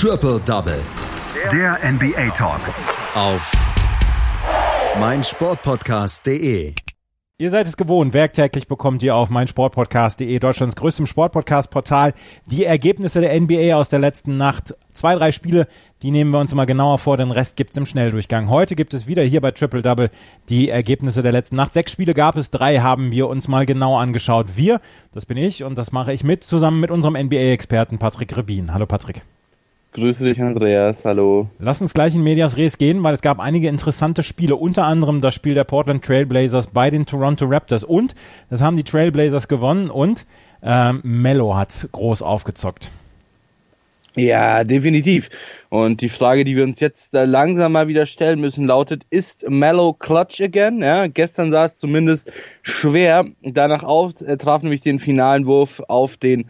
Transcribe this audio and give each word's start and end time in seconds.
Triple 0.00 0.40
Double. 0.46 0.80
Der 1.50 1.76
NBA 1.82 2.30
Talk. 2.30 2.60
Auf 3.16 3.50
meinsportpodcast.de. 5.00 6.72
Ihr 7.38 7.50
seid 7.50 7.66
es 7.66 7.76
gewohnt, 7.76 8.12
werktäglich 8.12 8.68
bekommt 8.68 9.02
ihr 9.02 9.16
auf 9.16 9.28
meinsportpodcast.de, 9.28 10.38
Deutschlands 10.38 10.76
größtem 10.76 11.06
Sportpodcast-Portal, 11.06 12.14
die 12.46 12.64
Ergebnisse 12.64 13.20
der 13.20 13.40
NBA 13.40 13.74
aus 13.74 13.88
der 13.88 13.98
letzten 13.98 14.36
Nacht. 14.36 14.76
Zwei, 14.92 15.16
drei 15.16 15.32
Spiele, 15.32 15.66
die 16.02 16.12
nehmen 16.12 16.30
wir 16.30 16.38
uns 16.38 16.54
mal 16.54 16.64
genauer 16.64 17.00
vor, 17.00 17.16
den 17.16 17.32
Rest 17.32 17.56
gibt's 17.56 17.76
im 17.76 17.84
Schnelldurchgang. 17.84 18.48
Heute 18.48 18.76
gibt 18.76 18.94
es 18.94 19.08
wieder 19.08 19.24
hier 19.24 19.40
bei 19.40 19.50
Triple 19.50 19.82
Double 19.82 20.12
die 20.48 20.68
Ergebnisse 20.68 21.24
der 21.24 21.32
letzten 21.32 21.56
Nacht. 21.56 21.72
Sechs 21.72 21.90
Spiele 21.90 22.14
gab 22.14 22.36
es, 22.36 22.52
drei 22.52 22.78
haben 22.78 23.10
wir 23.10 23.26
uns 23.26 23.48
mal 23.48 23.66
genau 23.66 23.98
angeschaut. 23.98 24.46
Wir, 24.54 24.80
das 25.10 25.26
bin 25.26 25.38
ich 25.38 25.64
und 25.64 25.76
das 25.76 25.90
mache 25.90 26.12
ich 26.12 26.22
mit, 26.22 26.44
zusammen 26.44 26.78
mit 26.78 26.92
unserem 26.92 27.14
NBA-Experten 27.14 27.98
Patrick 27.98 28.36
Rebin. 28.36 28.72
Hallo 28.72 28.86
Patrick. 28.86 29.22
Grüße 29.98 30.22
dich, 30.22 30.40
Andreas. 30.40 31.04
Hallo. 31.04 31.48
Lass 31.58 31.82
uns 31.82 31.92
gleich 31.92 32.14
in 32.14 32.22
Medias 32.22 32.56
Res 32.56 32.78
gehen, 32.78 33.02
weil 33.02 33.14
es 33.14 33.20
gab 33.20 33.40
einige 33.40 33.66
interessante 33.66 34.22
Spiele, 34.22 34.54
unter 34.54 34.84
anderem 34.84 35.20
das 35.20 35.34
Spiel 35.34 35.54
der 35.54 35.64
Portland 35.64 36.04
Trailblazers 36.04 36.68
bei 36.68 36.88
den 36.88 37.04
Toronto 37.04 37.46
Raptors. 37.46 37.82
Und 37.82 38.14
das 38.48 38.62
haben 38.62 38.76
die 38.76 38.84
Trailblazers 38.84 39.48
gewonnen 39.48 39.90
und 39.90 40.24
ähm, 40.62 41.00
Mello 41.02 41.56
hat 41.56 41.88
groß 41.90 42.22
aufgezockt. 42.22 42.92
Ja, 44.14 44.62
definitiv. 44.62 45.30
Und 45.68 46.00
die 46.00 46.08
Frage, 46.08 46.44
die 46.44 46.56
wir 46.56 46.62
uns 46.62 46.78
jetzt 46.78 47.16
äh, 47.16 47.24
langsam 47.24 47.72
mal 47.72 47.88
wieder 47.88 48.06
stellen 48.06 48.40
müssen, 48.40 48.66
lautet, 48.66 49.02
ist 49.10 49.50
Mellow 49.50 49.94
Clutch 49.94 50.40
again? 50.40 50.80
Ja, 50.80 51.08
gestern 51.08 51.50
sah 51.50 51.64
es 51.64 51.76
zumindest 51.76 52.30
schwer 52.62 53.26
danach 53.42 53.82
auf. 53.82 54.12
Er 54.24 54.38
traf 54.38 54.62
nämlich 54.62 54.80
den 54.80 55.00
finalen 55.00 55.46
Wurf 55.46 55.82
auf 55.88 56.16
den 56.16 56.48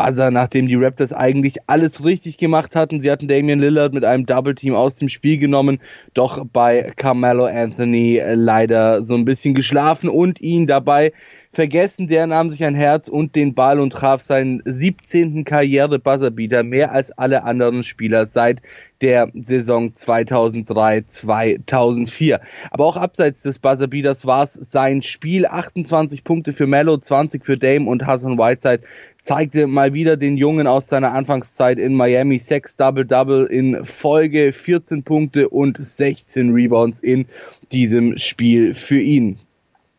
Buzzer, 0.00 0.30
nachdem 0.30 0.66
die 0.66 0.76
Raptors 0.76 1.12
eigentlich 1.12 1.58
alles 1.66 2.04
richtig 2.04 2.38
gemacht 2.38 2.74
hatten. 2.74 3.00
Sie 3.00 3.10
hatten 3.10 3.28
Damian 3.28 3.60
Lillard 3.60 3.92
mit 3.92 4.04
einem 4.04 4.24
Double 4.24 4.54
Team 4.54 4.74
aus 4.74 4.96
dem 4.96 5.08
Spiel 5.08 5.36
genommen, 5.36 5.78
doch 6.14 6.44
bei 6.50 6.92
Carmelo 6.96 7.44
Anthony 7.44 8.16
äh, 8.16 8.34
leider 8.34 9.04
so 9.04 9.14
ein 9.14 9.24
bisschen 9.24 9.54
geschlafen 9.54 10.08
und 10.08 10.40
ihn 10.40 10.66
dabei 10.66 11.12
vergessen. 11.52 12.06
Der 12.06 12.26
nahm 12.26 12.48
sich 12.50 12.62
ein 12.64 12.74
Herz 12.74 13.08
und 13.08 13.36
den 13.36 13.54
Ball 13.54 13.80
und 13.80 13.92
traf 13.92 14.22
seinen 14.22 14.62
17. 14.64 15.44
Karriere-Buzzerbeater, 15.44 16.62
mehr 16.62 16.92
als 16.92 17.10
alle 17.12 17.44
anderen 17.44 17.82
Spieler 17.82 18.26
seit 18.26 18.62
der 19.00 19.30
Saison 19.34 19.90
2003-2004. 19.90 22.40
Aber 22.70 22.86
auch 22.86 22.96
abseits 22.96 23.42
des 23.42 23.58
Buzzerbeaters 23.58 24.24
war 24.26 24.44
es 24.44 24.54
sein 24.54 25.02
Spiel. 25.02 25.46
28 25.46 26.24
Punkte 26.24 26.52
für 26.52 26.66
Mello, 26.66 26.98
20 26.98 27.44
für 27.44 27.56
Dame 27.56 27.88
und 27.88 28.06
Hassan 28.06 28.38
Whiteside 28.38 28.82
zeigte 29.22 29.66
mal 29.66 29.92
wieder 29.92 30.16
den 30.16 30.36
Jungen 30.36 30.66
aus 30.66 30.88
seiner 30.88 31.12
Anfangszeit 31.12 31.78
in 31.78 31.94
Miami. 31.94 32.38
Sechs 32.38 32.76
Double-Double 32.76 33.46
in 33.46 33.84
Folge, 33.84 34.52
14 34.52 35.02
Punkte 35.02 35.48
und 35.48 35.78
16 35.78 36.52
Rebounds 36.52 37.00
in 37.00 37.26
diesem 37.72 38.16
Spiel 38.18 38.74
für 38.74 39.00
ihn. 39.00 39.38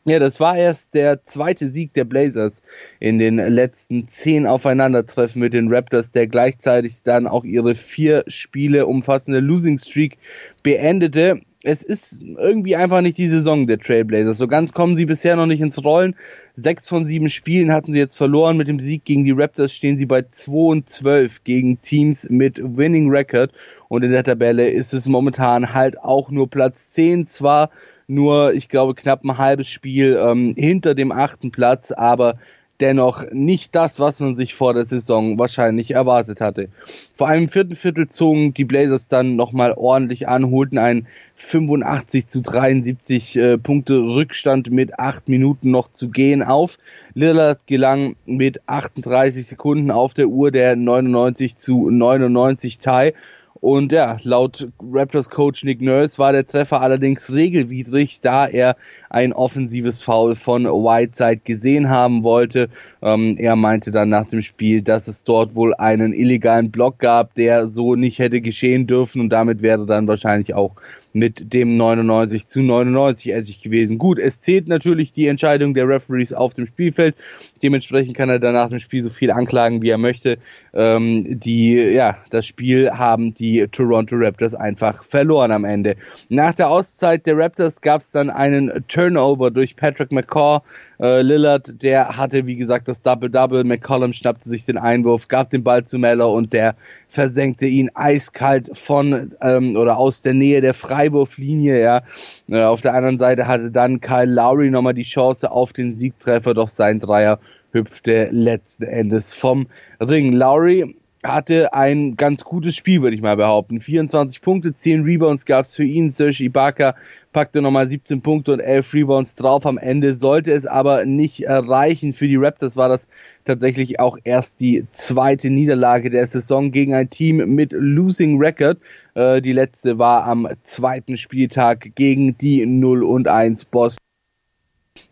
Ja, 0.04 0.18
das 0.18 0.40
war 0.40 0.58
erst 0.58 0.96
der 0.96 1.26
zweite 1.26 1.68
Sieg 1.68 1.94
der 1.94 2.06
Blazers 2.06 2.64
in 3.00 3.20
den 3.20 3.38
letzten 3.38 4.08
zehn 4.08 4.48
Aufeinandertreffen 4.48 5.40
mit 5.40 5.54
den 5.54 5.72
Raptors, 5.72 6.12
der 6.12 6.26
gleichzeitig 6.26 7.04
dann 7.04 7.28
auch 7.28 7.44
ihre 7.44 7.76
vier 7.76 8.24
Spiele 8.26 8.88
umfassende 8.88 9.40
Losing 9.40 9.78
Streak 9.78 10.18
beendete. 10.64 11.42
Es 11.62 11.84
ist 11.84 12.24
irgendwie 12.24 12.76
einfach 12.76 13.02
nicht 13.02 13.20
die 13.20 13.28
Saison 13.28 13.68
der 13.68 13.78
Trailblazers. 13.78 14.40
So 14.40 14.48
ganz 14.48 14.74
kommen 14.74 14.96
sie 14.96 15.06
bisher 15.06 15.36
noch 15.36 15.46
nicht 15.46 15.62
ins 15.62 15.84
Rollen. 15.84 16.16
Sechs 16.56 16.90
von 16.90 17.06
sieben 17.06 17.30
Spielen 17.30 17.72
hatten 17.72 17.94
sie 17.94 18.00
jetzt 18.00 18.18
verloren. 18.18 18.58
Mit 18.58 18.68
dem 18.68 18.80
Sieg 18.80 19.06
gegen 19.06 19.24
die 19.24 19.32
Raptors 19.32 19.72
stehen 19.72 20.00
sie 20.00 20.08
bei 20.08 20.24
2 20.24 20.52
und 20.52 20.90
12 20.90 21.44
gegen 21.44 21.80
Teams 21.80 22.28
mit 22.28 22.60
Winning 22.60 23.12
Record. 23.12 23.52
Und 23.88 24.02
in 24.02 24.12
der 24.12 24.24
Tabelle 24.24 24.72
ist 24.72 24.96
es 24.96 25.08
momentan 25.08 25.76
halt 25.76 26.00
auch 26.00 26.32
nur 26.32 26.50
Platz 26.50 26.90
10. 26.90 27.28
Zwar 27.28 27.70
nur, 28.12 28.54
ich 28.54 28.70
glaube, 28.70 28.94
knapp 28.94 29.24
ein 29.24 29.38
halbes 29.38 29.70
Spiel 29.70 30.20
ähm, 30.22 30.54
hinter 30.58 30.96
dem 30.96 31.12
achten 31.12 31.52
Platz, 31.52 31.92
aber 31.92 32.36
dennoch 32.82 33.24
nicht 33.32 33.76
das, 33.76 34.00
was 34.00 34.20
man 34.20 34.36
sich 34.36 34.56
vor 34.56 34.74
der 34.74 34.86
Saison 34.86 35.38
wahrscheinlich 35.38 35.92
erwartet 35.92 36.42
hatte. 36.42 36.70
Vor 37.16 37.28
allem 37.28 37.44
im 37.44 37.50
vierten 37.50 37.76
Viertel 37.76 38.10
zogen 38.10 38.54
die 38.54 38.66
Blazers 38.66 39.08
dann 39.08 39.36
nochmal 39.36 39.74
ordentlich 39.78 40.28
an, 40.28 40.50
holten 40.50 40.78
einen 40.78 41.08
85 41.36 42.28
zu 42.28 42.42
73 42.42 43.38
äh, 43.38 43.58
Punkte 43.58 43.94
Rückstand 44.00 44.72
mit 44.72 45.00
acht 45.00 45.30
Minuten 45.30 45.72
noch 45.72 45.92
zu 45.92 46.10
gehen 46.10 46.44
auf. 46.44 46.80
Lillard 47.14 47.68
gelang 47.68 48.16
mit 48.26 48.68
38 48.68 49.46
Sekunden 49.46 49.92
auf 49.92 50.14
der 50.14 50.28
Uhr 50.28 50.52
der 50.52 50.76
99 50.76 51.56
zu 51.56 51.90
99 51.90 52.80
Tie 52.80 53.14
und 53.62 53.92
ja, 53.92 54.18
laut 54.24 54.68
Raptors 54.82 55.30
Coach 55.30 55.64
Nick 55.64 55.82
Nurse 55.82 56.18
war 56.18 56.34
der 56.34 56.48
Treffer 56.48 56.82
allerdings 56.82 57.32
regelwidrig, 57.32 58.20
da 58.20 58.48
er 58.48 58.76
ein 59.12 59.34
offensives 59.34 60.02
Foul 60.02 60.34
von 60.34 60.66
Whiteside 60.66 61.42
gesehen 61.44 61.88
haben 61.90 62.24
wollte. 62.24 62.70
Ähm, 63.04 63.38
er 63.38 63.56
meinte 63.56 63.92
dann 63.92 64.10
nach 64.10 64.28
dem 64.28 64.42
Spiel, 64.42 64.82
dass 64.82 65.08
es 65.08 65.24
dort 65.24 65.54
wohl 65.54 65.76
einen 65.76 66.12
illegalen 66.12 66.72
Block 66.72 66.98
gab, 66.98 67.36
der 67.36 67.68
so 67.68 67.96
nicht 67.96 68.18
hätte 68.18 68.42
geschehen 68.42 68.88
dürfen 68.88 69.22
und 69.22 69.30
damit 69.30 69.62
wäre 69.62 69.86
dann 69.86 70.08
wahrscheinlich 70.08 70.56
auch 70.56 70.76
mit 71.14 71.54
dem 71.54 71.76
99 71.76 72.48
zu 72.48 72.62
99 72.62 73.34
Essig 73.34 73.62
gewesen. 73.62 73.98
Gut, 73.98 74.20
es 74.20 74.42
zählt 74.42 74.68
natürlich 74.68 75.12
die 75.14 75.28
Entscheidung 75.28 75.74
der 75.74 75.88
Referees 75.88 76.34
auf 76.34 76.54
dem 76.54 76.68
Spielfeld. 76.68 77.16
Dementsprechend 77.62 78.16
kann 78.16 78.30
er 78.30 78.40
danach 78.40 78.70
dem 78.70 78.80
Spiel 78.80 79.04
so 79.04 79.10
viel 79.10 79.32
anklagen, 79.32 79.82
wie 79.82 79.90
er 79.90 79.98
möchte. 79.98 80.38
Ähm, 80.74 81.40
die, 81.40 81.74
ja, 81.74 82.18
das 82.30 82.46
Spiel 82.46 82.92
haben 82.92 83.34
die 83.34 83.68
Toronto 83.72 84.16
Raptors 84.16 84.56
einfach 84.56 85.04
verloren 85.04 85.52
am 85.52 85.66
Ende. 85.66 85.96
Nach 86.30 86.54
der 86.54 86.70
Auszeit 86.70 87.26
der 87.26 87.38
Raptors 87.38 87.82
gab 87.82 88.02
es 88.04 88.12
dann 88.12 88.30
einen 88.30 88.72
Turnover 88.88 89.52
durch 89.52 89.76
Patrick 89.76 90.12
McCaw. 90.12 90.62
Äh, 91.00 91.22
Lillard, 91.22 91.82
der 91.82 92.16
hatte, 92.16 92.46
wie 92.46 92.56
gesagt, 92.56 92.88
das 92.88 93.02
Double-Double. 93.02 93.64
McCollum 93.64 94.14
schnappte 94.14 94.48
sich 94.48 94.66
den 94.66 94.78
Einwurf, 94.78 95.28
gab 95.28 95.50
den 95.50 95.64
Ball 95.64 95.84
zu 95.84 95.98
Mello 95.98 96.34
und 96.34 96.54
der 96.54 96.76
versenkte 97.10 97.66
ihn 97.66 97.90
eiskalt 97.94 98.70
von 98.74 99.32
ähm, 99.42 99.76
oder 99.76 99.98
aus 99.98 100.22
der 100.22 100.34
Nähe 100.34 100.62
der 100.62 100.74
Freiwurflinie. 101.02 101.82
Ja. 101.82 102.02
Äh, 102.50 102.64
auf 102.64 102.82
der 102.82 102.94
anderen 102.94 103.20
Seite 103.20 103.48
hatte 103.48 103.72
dann 103.72 104.02
Kyle 104.02 104.26
Lowry 104.26 104.70
nochmal 104.70 104.94
die 104.94 105.04
Chance 105.04 105.52
auf 105.52 105.74
den 105.74 105.96
Siegtreffer, 105.96 106.54
doch 106.54 106.68
sein 106.68 107.00
Dreier 107.00 107.40
hüpfte 107.72 108.30
letzten 108.32 108.84
Endes 108.84 109.34
vom 109.34 109.68
Ring. 110.00 110.34
Lowry 110.34 110.96
hatte 111.24 111.74
ein 111.74 112.16
ganz 112.16 112.44
gutes 112.44 112.76
Spiel, 112.76 113.02
würde 113.02 113.16
ich 113.16 113.22
mal 113.22 113.36
behaupten. 113.36 113.80
24 113.80 114.42
Punkte, 114.42 114.74
10 114.74 115.04
Rebounds 115.04 115.46
gab 115.46 115.66
es 115.66 115.76
für 115.76 115.84
ihn. 115.84 116.10
Serge 116.10 116.44
Ibaka 116.44 116.96
packte 117.32 117.62
nochmal 117.62 117.90
17 117.90 118.22
Punkte 118.22 118.54
und 118.54 118.60
11 118.60 118.94
Rebounds 118.94 119.36
drauf. 119.36 119.66
Am 119.66 119.78
Ende 119.78 120.16
sollte 120.16 120.52
es 120.52 120.66
aber 120.66 121.06
nicht 121.06 121.44
erreichen. 121.44 122.14
Für 122.14 122.28
die 122.28 122.38
Raptors 122.38 122.76
war 122.76 122.90
das 122.90 123.08
tatsächlich 123.46 124.00
auch 124.00 124.18
erst 124.24 124.60
die 124.60 124.86
zweite 124.94 125.50
Niederlage 125.50 126.10
der 126.10 126.26
Saison 126.26 126.72
gegen 126.72 126.96
ein 126.96 127.10
Team 127.10 127.38
mit 127.56 127.72
Losing 127.74 128.40
Record. 128.40 128.80
Äh, 129.14 129.42
die 129.42 129.54
letzte 129.54 130.00
war 130.00 130.26
am 130.26 130.48
zweiten 130.64 131.18
Spieltag 131.18 131.92
gegen 131.96 132.38
die 132.38 132.66
0 132.66 133.04
und 133.04 133.28
1 133.28 133.66
Boss. 133.66 133.98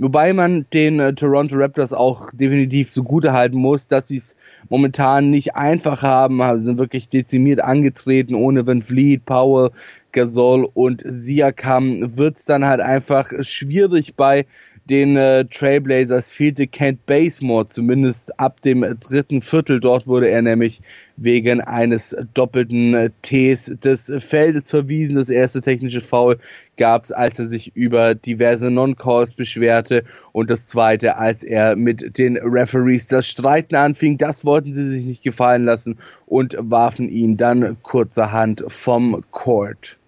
Wobei 0.01 0.31
man 0.31 0.65
den 0.71 1.01
äh, 1.01 1.13
Toronto 1.13 1.57
Raptors 1.57 1.91
auch 1.91 2.29
definitiv 2.31 2.89
zugute 2.89 3.33
halten 3.33 3.57
muss, 3.57 3.89
dass 3.89 4.07
sie 4.07 4.15
es 4.15 4.37
momentan 4.69 5.29
nicht 5.29 5.55
einfach 5.55 6.03
haben, 6.03 6.41
sind 6.59 6.77
wirklich 6.77 7.09
dezimiert 7.09 7.61
angetreten, 7.61 8.33
ohne 8.33 8.65
Van 8.65 8.81
Vliet, 8.81 9.25
Powell, 9.25 9.71
Gasol 10.13 10.69
und 10.73 11.03
Siakam 11.05 12.17
wird 12.17 12.37
es 12.37 12.45
dann 12.45 12.65
halt 12.65 12.79
einfach 12.79 13.29
schwierig 13.41 14.15
bei 14.15 14.45
den 14.89 15.15
äh, 15.17 15.45
Trailblazers 15.45 16.31
fehlte 16.31 16.65
Kent 16.65 17.05
Basemore, 17.05 17.67
zumindest 17.67 18.39
ab 18.39 18.61
dem 18.61 18.81
dritten 18.99 19.41
Viertel. 19.41 19.79
Dort 19.79 20.07
wurde 20.07 20.29
er 20.29 20.41
nämlich 20.41 20.81
wegen 21.15 21.61
eines 21.61 22.15
doppelten 22.33 22.95
äh, 22.95 23.11
Ts 23.21 23.71
des 23.83 24.11
Feldes 24.19 24.71
verwiesen. 24.71 25.15
Das 25.15 25.29
erste 25.29 25.61
technische 25.61 26.01
Foul 26.01 26.39
gab 26.77 27.05
es, 27.05 27.11
als 27.11 27.37
er 27.37 27.45
sich 27.45 27.75
über 27.75 28.15
diverse 28.15 28.71
Non-Calls 28.71 29.35
beschwerte 29.35 30.05
und 30.31 30.49
das 30.49 30.65
zweite, 30.65 31.17
als 31.17 31.43
er 31.43 31.75
mit 31.75 32.17
den 32.17 32.37
Referees 32.37 33.07
das 33.07 33.27
Streiten 33.27 33.75
anfing. 33.75 34.17
Das 34.17 34.43
wollten 34.43 34.73
sie 34.73 34.89
sich 34.89 35.05
nicht 35.05 35.23
gefallen 35.23 35.65
lassen 35.65 35.99
und 36.25 36.57
warfen 36.59 37.09
ihn 37.09 37.37
dann 37.37 37.77
kurzerhand 37.83 38.63
vom 38.67 39.23
Court. 39.29 39.98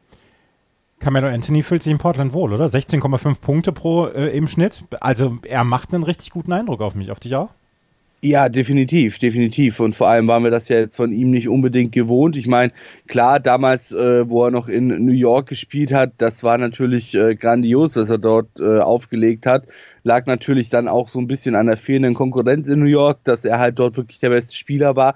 Carmelo 1.01 1.27
Anthony 1.27 1.63
fühlt 1.63 1.81
sich 1.81 1.92
in 1.92 1.98
Portland 1.98 2.31
wohl, 2.31 2.53
oder? 2.53 2.68
16,5 2.68 3.39
Punkte 3.42 3.71
pro 3.71 4.07
äh, 4.07 4.30
im 4.38 4.48
Schnitt. 4.48 4.83
Also 5.00 5.39
er 5.44 5.63
macht 5.63 5.94
einen 5.94 6.03
richtig 6.03 6.30
guten 6.30 6.53
Eindruck 6.53 6.81
auf 6.81 6.94
mich. 6.94 7.12
Auf 7.12 7.19
dich 7.19 7.36
auch? 7.36 7.50
Ja, 8.24 8.50
definitiv, 8.50 9.18
definitiv. 9.18 9.80
Und 9.80 9.95
vor 9.95 10.07
allem 10.07 10.27
waren 10.27 10.44
wir 10.44 10.51
das 10.51 10.69
ja 10.69 10.77
jetzt 10.77 10.95
von 10.95 11.12
ihm 11.12 11.31
nicht 11.31 11.50
unbedingt 11.50 11.92
gewohnt. 11.92 12.38
Ich 12.38 12.45
meine, 12.45 12.71
klar, 13.07 13.39
damals, 13.39 13.92
äh, 13.94 14.30
wo 14.30 14.45
er 14.45 14.51
noch 14.51 14.69
in 14.69 14.89
New 15.03 15.12
York 15.12 15.50
gespielt 15.50 15.92
hat, 15.92 16.13
das 16.19 16.44
war 16.44 16.59
natürlich 16.59 17.15
äh, 17.15 17.33
grandios, 17.33 17.95
was 17.95 18.12
er 18.12 18.19
dort 18.19 18.59
äh, 18.59 18.77
aufgelegt 18.77 19.48
hat. 19.48 19.65
Lag 20.03 20.27
natürlich 20.27 20.69
dann 20.69 20.88
auch 20.88 21.09
so 21.09 21.18
ein 21.18 21.27
bisschen 21.27 21.56
an 21.56 21.65
der 21.65 21.77
fehlenden 21.77 22.13
Konkurrenz 22.13 22.68
in 22.68 22.80
New 22.80 22.86
York, 22.86 23.24
dass 23.24 23.44
er 23.44 23.57
halt 23.57 23.80
dort 23.80 23.98
wirklich 23.98 24.19
der 24.19 24.30
beste 24.30 24.56
Spieler 24.56 24.95
war. 24.95 25.15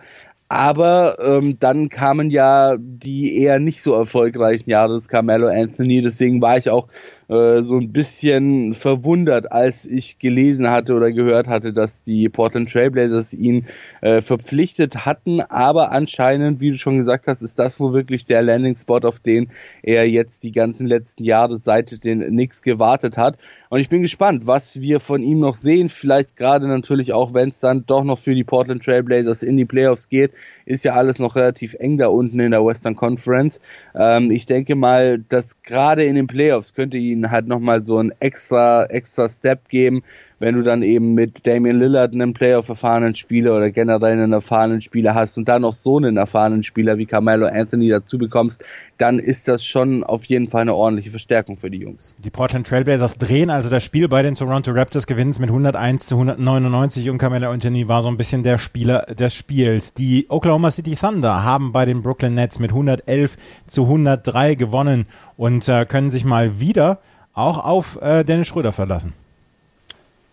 Aber 0.56 1.18
ähm, 1.20 1.60
dann 1.60 1.90
kamen 1.90 2.30
ja 2.30 2.78
die 2.80 3.38
eher 3.38 3.60
nicht 3.60 3.82
so 3.82 3.94
erfolgreichen 3.94 4.70
Jahre 4.70 4.94
des 4.94 5.10
Carmelo 5.10 5.50
Anthony. 5.50 6.02
Deswegen 6.02 6.42
war 6.42 6.58
ich 6.58 6.70
auch 6.70 6.88
äh, 7.28 7.64
so 7.64 7.78
ein 7.78 7.92
bisschen 7.92 8.74
verwundert, 8.74 9.52
als 9.52 9.86
ich 9.86 10.20
gelesen 10.20 10.70
hatte 10.70 10.94
oder 10.94 11.12
gehört 11.12 11.48
hatte, 11.48 11.74
dass 11.74 12.04
die 12.04 12.30
Portland 12.30 12.72
Trailblazers 12.72 13.34
ihn 13.34 13.66
äh, 14.02 14.22
verpflichtet 14.22 15.06
hatten. 15.06 15.42
Aber 15.42 15.92
anscheinend, 15.92 16.62
wie 16.62 16.72
du 16.72 16.78
schon 16.78 16.98
gesagt 16.98 17.28
hast, 17.28 17.42
ist 17.42 17.58
das 17.60 17.80
wohl 17.80 17.94
wirklich 17.94 18.26
der 18.26 18.42
Landing-Spot, 18.42 19.00
auf 19.00 19.20
den 19.20 19.50
er 19.82 20.08
jetzt 20.08 20.44
die 20.44 20.52
ganzen 20.52 20.88
letzten 20.88 21.24
Jahre 21.24 21.58
seit 21.58 22.04
den 22.04 22.22
Knicks 22.22 22.62
gewartet 22.62 23.18
hat. 23.18 23.38
Und 23.70 23.80
ich 23.80 23.90
bin 23.90 24.04
gespannt, 24.04 24.46
was 24.46 24.80
wir 24.80 25.00
von 25.00 25.24
ihm 25.24 25.40
noch 25.40 25.56
sehen. 25.56 25.90
Vielleicht 25.90 26.38
gerade 26.38 26.68
natürlich 26.68 27.14
auch, 27.14 27.34
wenn 27.34 27.50
es 27.50 27.60
dann 27.60 27.86
doch 27.86 28.04
noch 28.04 28.20
für 28.20 28.36
die 28.36 28.44
Portland 28.44 28.84
Trailblazers 28.84 29.44
in 29.44 29.58
die 29.58 29.66
Playoffs 29.66 30.10
geht, 30.10 30.32
ist 30.66 30.86
ja 30.86 30.94
alles 30.94 31.20
noch 31.20 31.36
relativ 31.36 31.74
eng 31.80 31.98
da 31.98 32.08
unten 32.08 32.40
in 32.40 32.52
der 32.52 32.66
Western 32.66 32.96
Conference. 32.96 33.60
Ähm, 33.96 34.32
ich 34.32 34.46
denke 34.46 34.76
mal, 34.76 35.20
dass 35.20 35.62
gerade 35.64 36.06
in 36.06 36.16
den 36.16 36.28
Playoffs 36.28 36.74
könnte 36.74 36.98
ihnen 37.16 37.32
halt 37.32 37.48
nochmal 37.48 37.82
so 37.82 38.00
ein 38.00 38.14
extra, 38.20 38.86
extra 38.86 39.28
Step 39.30 39.70
geben, 39.70 40.04
wenn 40.40 40.56
du 40.56 40.64
dann 40.64 40.84
eben 40.84 41.14
mit 41.14 41.46
Damian 41.48 41.80
Lillard 41.80 42.14
einen 42.14 42.34
Playoff 42.34 42.70
erfahrenen 42.70 43.16
Spieler 43.16 43.56
oder 43.56 43.72
generell 43.72 44.14
einen 44.14 44.34
erfahrenen 44.34 44.82
Spieler 44.82 45.16
hast 45.16 45.38
und 45.38 45.48
dann 45.48 45.62
noch 45.62 45.74
so 45.74 45.98
einen 45.98 46.18
erfahrenen 46.18 46.64
Spieler 46.64 46.98
wie 46.98 47.06
Carmelo 47.06 47.48
Anthony 47.48 47.90
dazu 47.90 48.18
bekommst, 48.18 48.64
dann 48.98 49.20
ist 49.20 49.48
das 49.48 49.64
schon 49.64 50.04
auf 50.04 50.26
jeden 50.26 50.50
Fall 50.50 50.62
eine 50.62 50.74
ordentliche 50.74 51.10
Verstärkung 51.10 51.58
für 51.58 51.70
die 51.70 51.80
Jungs. 51.80 52.16
Die 52.18 52.30
Portland 52.30 52.68
Trailblazers 52.68 53.18
drehen 53.18 53.50
also 53.50 53.70
das 53.70 53.84
Spiel 53.84 54.08
bei 54.08 54.22
den 54.22 54.36
Toronto 54.36 54.72
Raptors, 54.72 55.08
gewinnen 55.08 55.32
es 55.32 55.40
mit 55.40 55.50
101 55.50 56.08
zu 56.08 56.16
199 56.16 57.10
und 57.10 57.18
Carmelo 57.18 57.50
Anthony 57.50 57.88
war 57.88 58.02
so 58.02 58.10
ein 58.10 58.18
bisschen 58.18 58.44
der 58.44 58.58
Spieler 58.58 59.04
des 59.04 59.34
Spiels. 59.34 59.94
Die 59.94 60.26
Oklahoma 60.30 60.72
City 60.72 60.96
Thunder 60.96 61.44
haben 61.44 61.72
bei 61.72 61.86
den 61.86 62.02
Brooklyn 62.02 62.36
Nets 62.36 62.60
mit 62.60 62.72
111 62.72 63.38
zu 63.68 63.84
103 63.84 64.56
gewonnen 64.56 65.06
und 65.38 65.68
äh, 65.68 65.86
können 65.86 66.10
sich 66.10 66.26
mal 66.26 66.60
wieder 66.60 67.00
auch 67.34 67.64
auf 67.64 68.02
äh, 68.02 68.24
Dennis 68.24 68.48
Schröder 68.48 68.72
verlassen. 68.72 69.14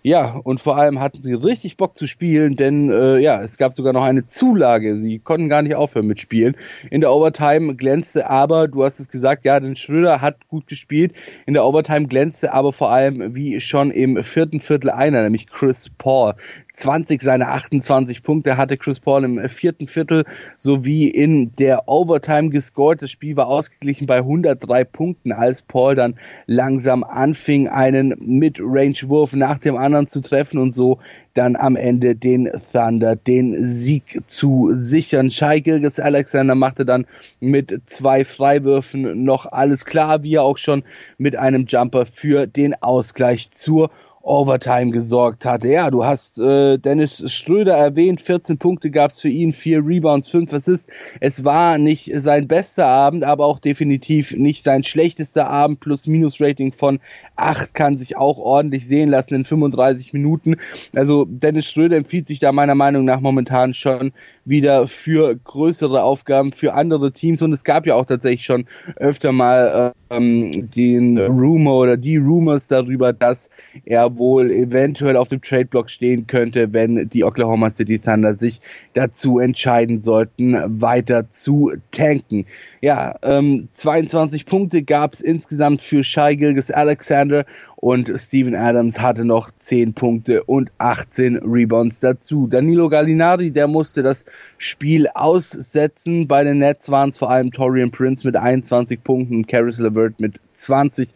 Ja, 0.05 0.35
und 0.43 0.59
vor 0.59 0.77
allem 0.77 0.99
hatten 0.99 1.23
sie 1.23 1.33
richtig 1.33 1.77
Bock 1.77 1.97
zu 1.97 2.09
spielen, 2.09 2.57
denn 2.57 2.91
äh, 2.91 3.19
ja, 3.19 3.41
es 3.41 3.57
gab 3.57 3.75
sogar 3.75 3.93
noch 3.93 4.03
eine 4.03 4.25
Zulage. 4.25 4.97
Sie 4.97 5.21
konnten 5.21 5.49
gar 5.49 5.63
nicht 5.63 5.77
aufhören 5.77 6.09
mit 6.09 6.21
Spielen. 6.21 6.57
In 6.91 7.01
der 7.01 7.13
Overtime 7.13 7.77
glänzte 7.77 8.29
aber, 8.29 8.67
du 8.67 8.83
hast 8.83 8.99
es 8.99 9.09
gesagt, 9.09 9.45
ja, 9.45 9.61
denn 9.61 9.77
Schröder 9.77 10.21
hat 10.21 10.49
gut 10.49 10.67
gespielt. 10.67 11.13
In 11.47 11.55
der 11.55 11.65
Overtime 11.65 12.09
glänzte 12.09 12.53
aber 12.53 12.73
vor 12.73 12.91
allem, 12.91 13.37
wie 13.37 13.61
schon 13.61 13.93
im 13.93 14.25
vierten 14.25 14.59
Viertel 14.59 14.91
einer, 14.91 15.23
nämlich 15.23 15.47
Chris 15.47 15.89
Paul. 15.89 16.35
20 16.75 17.23
seiner 17.23 17.49
28 17.49 18.23
Punkte 18.23 18.57
hatte 18.57 18.77
Chris 18.77 18.99
Paul 18.99 19.25
im 19.25 19.49
vierten 19.49 19.87
Viertel 19.87 20.25
sowie 20.57 21.09
in 21.09 21.55
der 21.57 21.89
Overtime 21.89 22.49
gescored. 22.51 23.03
Das 23.03 23.11
Spiel 23.11 23.37
war 23.37 23.47
ausgeglichen 23.47 24.07
bei 24.07 24.19
103 24.19 24.85
Punkten, 24.85 25.33
als 25.33 25.63
Paul 25.63 25.95
dann 25.95 26.15
langsam 26.47 27.05
anfing, 27.05 27.69
einen 27.69 28.17
Mid-Range-Wurf 28.21 29.35
nach 29.35 29.59
dem 29.59 29.77
anderen 29.77 30.09
zu 30.09 30.21
treffen 30.21 30.59
und 30.59 30.73
so 30.73 30.99
dann 31.35 31.57
am 31.57 31.77
Ende 31.77 32.15
den 32.15 32.51
Thunder 32.73 33.17
den 33.17 33.67
Sieg 33.67 34.21
zu 34.27 34.71
sichern. 34.75 35.31
Shai 35.31 35.61
Gilgis 35.61 35.99
Alexander 35.99 36.55
machte 36.55 36.85
dann 36.85 37.07
mit 37.41 37.81
zwei 37.87 38.25
Freiwürfen 38.25 39.25
noch 39.25 39.47
alles 39.47 39.85
klar, 39.85 40.23
wie 40.23 40.35
er 40.35 40.43
auch 40.43 40.59
schon 40.59 40.85
mit 41.19 41.37
einem 41.37 41.67
Jumper 41.67 42.07
für 42.07 42.47
den 42.47 42.75
Ausgleich 42.83 43.51
zur 43.51 43.91
Overtime 44.23 44.93
gesorgt 44.93 45.45
hatte. 45.45 45.69
Ja, 45.69 45.91
du 45.91 46.05
hast 46.05 46.39
äh, 46.39 46.79
Dennis 46.79 47.33
Schröder 47.33 47.75
erwähnt, 47.75 48.21
14 48.21 48.59
Punkte 48.59 48.91
gab 48.91 49.13
es 49.13 49.21
für 49.21 49.29
ihn, 49.29 49.53
4 49.53 49.85
Rebounds, 49.85 50.29
5 50.29 50.53
Assists. 50.53 50.89
Es 51.21 51.45
war 51.45 51.79
nicht 51.79 52.11
sein 52.15 52.47
bester 52.47 52.87
Abend, 52.87 53.25
aber 53.25 53.47
auch 53.47 53.59
definitiv 53.59 54.35
nicht 54.35 54.63
sein 54.65 54.85
schlechtester 54.85 55.49
Abend. 55.49 55.81
Plus-Minus-Rating 55.81 56.73
von 56.73 57.01
8 57.37 57.75
kann 57.75 57.97
sich 57.97 58.17
auch 58.17 58.39
ordentlich 58.39 58.87
sehen 58.87 59.11
lassen 59.11 59.35
in 59.35 59.45
35 59.45 60.13
Minuten. 60.13 60.57
Also 60.95 61.25
Dennis 61.25 61.67
Schröder 61.67 61.97
empfiehlt 61.97 62.29
sich 62.29 62.39
da 62.39 62.53
meiner 62.53 62.75
Meinung 62.75 63.05
nach 63.05 63.21
momentan 63.21 63.75
schon 63.75 64.13
wieder 64.45 64.87
für 64.87 65.37
größere 65.37 66.03
Aufgaben 66.03 66.53
für 66.53 66.75
andere 66.75 67.13
Teams. 67.13 67.43
Und 67.43 67.53
es 67.53 67.65
gab 67.65 67.87
ja 67.87 67.95
auch 67.95 68.07
tatsächlich 68.07 68.45
schon 68.45 68.67
öfter 68.97 69.33
mal 69.33 69.93
ähm, 70.11 70.71
den 70.71 71.19
Rumor 71.19 71.83
oder 71.83 71.97
die 71.97 72.17
Rumors 72.17 72.69
darüber, 72.69 73.13
dass 73.13 73.51
er 73.85 74.12
wohl 74.19 74.51
eventuell 74.51 75.17
auf 75.17 75.29
dem 75.29 75.43
Trade-Block 75.43 75.91
stehen 75.91 76.27
könnte, 76.27 76.73
wenn 76.73 77.09
die 77.09 77.25
Oklahoma 77.25 77.71
City 77.71 77.99
Thunder 77.99 78.35
sich 78.35 78.61
dazu 78.95 79.39
entscheiden 79.39 79.99
sollten, 79.99 80.57
weiter 80.81 81.31
zu 81.31 81.73
tanken. 81.91 82.47
Ja, 82.81 83.17
ähm, 83.23 83.69
22 83.73 84.47
Punkte 84.47 84.83
gab 84.83 85.15
es 85.15 85.21
insgesamt 85.21 85.83
für 85.83 86.05
Shai 86.05 86.35
Gilgis 86.35 86.71
Alexander 86.71 87.45
und 87.83 88.13
Steven 88.15 88.55
Adams 88.55 89.01
hatte 89.01 89.25
noch 89.25 89.51
10 89.59 89.95
Punkte 89.95 90.45
und 90.45 90.71
18 90.79 91.39
Rebounds 91.39 91.99
dazu. 91.99 92.47
Danilo 92.47 92.89
Gallinari, 92.89 93.51
der 93.51 93.67
musste 93.67 94.05
das 94.05 94.25
Spiel 94.57 95.09
aussetzen. 95.13 96.29
Bei 96.29 96.45
den 96.45 96.59
Nets 96.59 96.93
waren 96.93 97.11
es 97.11 97.19
vor 97.19 97.33
allem 97.33 97.51
Torian 97.51 97.91
Prince 97.91 98.25
mit 98.25 98.37
21 98.37 99.03
Punkten 99.03 99.35
und 99.35 99.49
Caris 99.49 99.81
LeVert 99.81 100.21
mit 100.21 100.39
20 100.55 101.09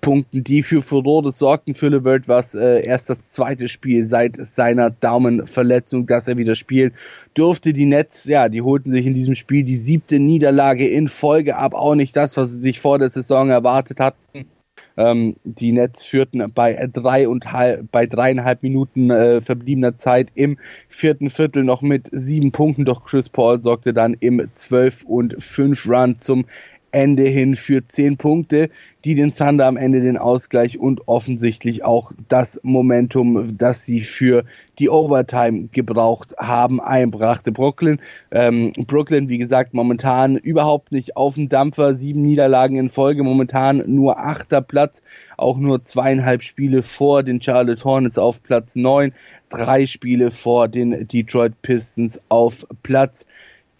Punkten, 0.00 0.42
die 0.42 0.62
für 0.62 0.80
Furore 0.80 1.30
sorgten 1.30 1.74
für 1.74 1.88
LeVert, 1.88 2.26
was 2.26 2.54
äh, 2.54 2.80
erst 2.82 3.10
das 3.10 3.30
zweite 3.30 3.68
Spiel 3.68 4.06
seit 4.06 4.36
seiner 4.36 4.88
Daumenverletzung, 4.88 6.06
dass 6.06 6.26
er 6.26 6.38
wieder 6.38 6.54
spielen 6.54 6.94
durfte. 7.34 7.74
Die 7.74 7.84
Nets, 7.84 8.24
ja, 8.24 8.48
die 8.48 8.62
holten 8.62 8.90
sich 8.90 9.04
in 9.04 9.12
diesem 9.12 9.34
Spiel 9.34 9.62
die 9.62 9.76
siebte 9.76 10.18
Niederlage 10.18 10.88
in 10.88 11.08
Folge 11.08 11.56
ab. 11.56 11.74
Auch 11.74 11.96
nicht 11.96 12.16
das, 12.16 12.34
was 12.38 12.50
sie 12.50 12.60
sich 12.60 12.80
vor 12.80 12.98
der 12.98 13.10
Saison 13.10 13.50
erwartet 13.50 14.00
hatten. 14.00 14.46
Ähm, 14.96 15.36
die 15.44 15.72
Nets 15.72 16.04
führten 16.04 16.44
bei 16.54 16.88
drei 16.92 17.28
und 17.28 17.52
halb, 17.52 17.90
bei 17.90 18.06
dreieinhalb 18.06 18.62
Minuten 18.62 19.10
äh, 19.10 19.40
verbliebener 19.40 19.96
Zeit 19.96 20.28
im 20.34 20.58
vierten 20.88 21.30
Viertel 21.30 21.64
noch 21.64 21.82
mit 21.82 22.08
sieben 22.12 22.52
Punkten, 22.52 22.84
doch 22.84 23.04
Chris 23.04 23.28
Paul 23.28 23.58
sorgte 23.58 23.92
dann 23.92 24.14
im 24.14 24.42
12 24.54 25.04
und 25.04 25.42
5 25.42 25.88
Run 25.88 26.20
zum 26.20 26.46
Ende 26.94 27.24
hin 27.24 27.56
für 27.56 27.82
zehn 27.82 28.16
Punkte, 28.16 28.70
die 29.04 29.14
den 29.14 29.34
Thunder 29.34 29.66
am 29.66 29.76
Ende 29.76 30.00
den 30.00 30.16
Ausgleich 30.16 30.78
und 30.78 31.08
offensichtlich 31.08 31.84
auch 31.84 32.12
das 32.28 32.60
Momentum, 32.62 33.58
das 33.58 33.84
sie 33.84 34.00
für 34.00 34.44
die 34.78 34.88
Overtime 34.88 35.68
gebraucht 35.72 36.34
haben, 36.38 36.80
einbrachte. 36.80 37.50
Brooklyn, 37.52 38.00
ähm, 38.30 38.72
Brooklyn, 38.86 39.28
wie 39.28 39.38
gesagt, 39.38 39.74
momentan 39.74 40.36
überhaupt 40.36 40.92
nicht 40.92 41.16
auf 41.16 41.34
dem 41.34 41.48
Dampfer, 41.48 41.94
sieben 41.94 42.22
Niederlagen 42.22 42.76
in 42.76 42.88
Folge, 42.88 43.24
momentan 43.24 43.82
nur 43.86 44.18
achter 44.18 44.62
Platz, 44.62 45.02
auch 45.36 45.58
nur 45.58 45.84
zweieinhalb 45.84 46.44
Spiele 46.44 46.82
vor 46.82 47.24
den 47.24 47.42
Charlotte 47.42 47.84
Hornets 47.84 48.18
auf 48.18 48.42
Platz 48.42 48.76
neun, 48.76 49.12
drei 49.48 49.86
Spiele 49.86 50.30
vor 50.30 50.68
den 50.68 51.08
Detroit 51.08 51.60
Pistons 51.60 52.20
auf 52.28 52.66
Platz 52.84 53.26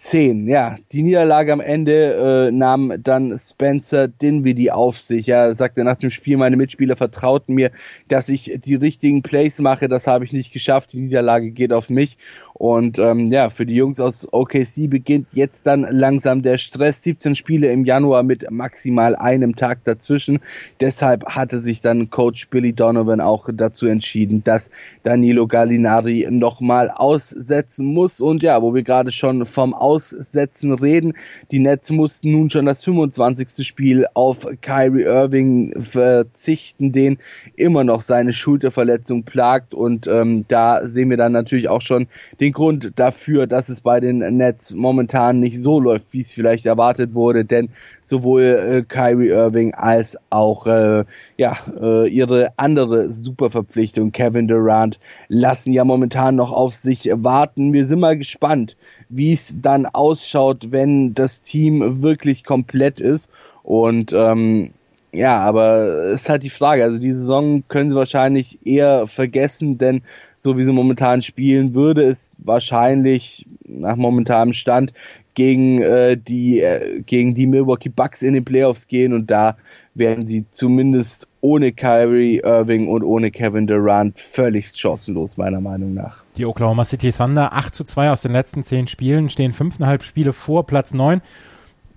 10. 0.04 0.46
Ja, 0.48 0.76
die 0.92 1.02
Niederlage 1.02 1.50
am 1.50 1.60
Ende 1.62 2.48
äh, 2.48 2.52
nahm 2.52 2.92
dann 2.98 3.38
Spencer 3.38 4.06
Dinwiddie 4.06 4.70
auf 4.70 4.98
sich. 4.98 5.30
Er 5.30 5.54
sagte 5.54 5.82
nach 5.82 5.96
dem 5.96 6.10
Spiel, 6.10 6.36
meine 6.36 6.58
Mitspieler 6.58 6.94
vertrauten 6.94 7.54
mir, 7.54 7.70
dass 8.08 8.28
ich 8.28 8.60
die 8.62 8.74
richtigen 8.74 9.22
Plays 9.22 9.60
mache. 9.60 9.88
Das 9.88 10.06
habe 10.06 10.26
ich 10.26 10.32
nicht 10.32 10.52
geschafft. 10.52 10.92
Die 10.92 11.00
Niederlage 11.00 11.52
geht 11.52 11.72
auf 11.72 11.88
mich. 11.88 12.18
Und 12.52 13.00
ähm, 13.00 13.32
ja, 13.32 13.48
für 13.48 13.66
die 13.66 13.74
Jungs 13.74 13.98
aus 13.98 14.28
OKC 14.30 14.88
beginnt 14.88 15.26
jetzt 15.32 15.66
dann 15.66 15.86
langsam 15.90 16.42
der 16.42 16.58
Stress. 16.58 17.02
17 17.02 17.34
Spiele 17.34 17.72
im 17.72 17.84
Januar 17.84 18.22
mit 18.22 18.48
maximal 18.50 19.16
einem 19.16 19.56
Tag 19.56 19.82
dazwischen. 19.84 20.38
Deshalb 20.80 21.24
hatte 21.24 21.58
sich 21.58 21.80
dann 21.80 22.10
Coach 22.10 22.48
Billy 22.50 22.72
Donovan 22.72 23.20
auch 23.20 23.48
dazu 23.52 23.86
entschieden, 23.86 24.44
dass 24.44 24.70
Danilo 25.02 25.48
Gallinari 25.48 26.28
nochmal 26.30 26.90
aussetzen 26.90 27.86
muss. 27.86 28.20
Und 28.20 28.42
ja, 28.42 28.62
wo 28.62 28.72
wir 28.72 28.84
gerade 28.84 29.10
schon 29.10 29.46
vom 29.46 29.74
Aussetzen 29.94 30.72
reden, 30.72 31.14
die 31.50 31.60
Nets 31.60 31.90
mussten 31.90 32.32
nun 32.32 32.50
schon 32.50 32.66
das 32.66 32.84
25. 32.84 33.66
Spiel 33.66 34.06
auf 34.14 34.46
Kyrie 34.60 35.02
Irving 35.02 35.72
verzichten, 35.80 36.90
den 36.90 37.18
immer 37.54 37.84
noch 37.84 38.00
seine 38.00 38.32
Schulterverletzung 38.32 39.22
plagt. 39.22 39.72
Und 39.72 40.06
ähm, 40.08 40.46
da 40.48 40.86
sehen 40.86 41.10
wir 41.10 41.16
dann 41.16 41.32
natürlich 41.32 41.68
auch 41.68 41.80
schon 41.80 42.08
den 42.40 42.52
Grund 42.52 42.92
dafür, 42.96 43.46
dass 43.46 43.68
es 43.68 43.80
bei 43.80 44.00
den 44.00 44.18
Nets 44.18 44.72
momentan 44.72 45.38
nicht 45.38 45.62
so 45.62 45.78
läuft, 45.78 46.12
wie 46.12 46.20
es 46.20 46.32
vielleicht 46.32 46.66
erwartet 46.66 47.14
wurde, 47.14 47.44
denn 47.44 47.68
sowohl 48.02 48.42
äh, 48.42 48.82
Kyrie 48.82 49.28
Irving 49.28 49.74
als 49.74 50.18
auch 50.30 50.66
äh, 50.66 51.04
ja 51.36 51.56
äh, 51.80 52.08
ihre 52.08 52.52
andere 52.58 53.10
Superverpflichtung 53.10 54.12
Kevin 54.12 54.48
Durant 54.48 54.98
lassen 55.28 55.72
ja 55.72 55.84
momentan 55.84 56.36
noch 56.36 56.52
auf 56.52 56.74
sich 56.74 57.08
warten. 57.12 57.72
Wir 57.72 57.86
sind 57.86 58.00
mal 58.00 58.16
gespannt, 58.18 58.76
wie 59.08 59.32
es 59.32 59.54
dann 59.60 59.86
ausschaut, 59.86 60.70
wenn 60.70 61.14
das 61.14 61.42
Team 61.42 62.02
wirklich 62.02 62.44
komplett 62.44 63.00
ist 63.00 63.30
und 63.62 64.12
ähm, 64.12 64.74
Ja, 65.12 65.38
aber 65.40 66.10
es 66.12 66.22
ist 66.22 66.28
halt 66.28 66.42
die 66.42 66.50
Frage. 66.50 66.82
Also 66.84 66.98
die 66.98 67.12
Saison 67.12 67.62
können 67.68 67.90
sie 67.90 67.96
wahrscheinlich 67.96 68.66
eher 68.66 69.06
vergessen, 69.06 69.78
denn 69.78 70.02
so 70.36 70.58
wie 70.58 70.64
sie 70.64 70.72
momentan 70.72 71.22
spielen, 71.22 71.74
würde 71.74 72.02
es 72.04 72.36
wahrscheinlich 72.38 73.46
nach 73.64 73.96
momentanem 73.96 74.52
Stand 74.52 74.92
gegen 75.34 75.82
äh, 75.82 76.16
die 76.16 76.60
äh, 76.60 77.02
gegen 77.02 77.34
die 77.34 77.46
Milwaukee 77.46 77.88
Bucks 77.90 78.22
in 78.22 78.34
den 78.34 78.44
Playoffs 78.44 78.86
gehen 78.88 79.12
und 79.12 79.30
da 79.30 79.56
werden 79.94 80.26
sie 80.26 80.46
zumindest 80.50 81.28
ohne 81.40 81.72
Kyrie 81.72 82.38
Irving 82.38 82.88
und 82.88 83.02
ohne 83.02 83.30
Kevin 83.30 83.66
Durant 83.66 84.18
völlig 84.18 84.72
chancenlos 84.74 85.36
meiner 85.36 85.60
Meinung 85.60 85.94
nach. 85.94 86.24
Die 86.36 86.46
Oklahoma 86.46 86.84
City 86.84 87.12
Thunder 87.12 87.52
8 87.52 87.74
zu 87.74 87.84
2 87.84 88.10
aus 88.10 88.22
den 88.22 88.32
letzten 88.32 88.62
zehn 88.62 88.86
Spielen 88.86 89.28
stehen 89.28 89.52
fünfeinhalb 89.52 90.02
Spiele 90.02 90.32
vor 90.32 90.66
Platz 90.66 90.94
9. 90.94 91.20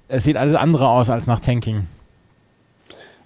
Es 0.09 0.23
sieht 0.23 0.37
alles 0.37 0.55
andere 0.55 0.89
aus 0.89 1.09
als 1.09 1.27
nach 1.27 1.39
Tanking. 1.39 1.87